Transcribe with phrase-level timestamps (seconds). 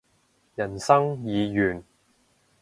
[0.55, 1.83] 人生已完